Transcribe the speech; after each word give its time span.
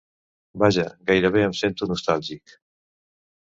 Vaja, 0.61 0.85
gairebé 1.09 1.43
em 1.49 1.53
sento 1.59 1.89
nostàlgic. 1.93 2.57